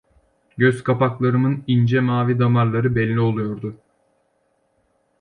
Göz-kapaklarmın 0.57 1.63
ince 1.67 1.99
mavi 1.99 2.39
damarları 2.39 2.95
belli 2.95 3.19
oluyordu. 3.19 3.75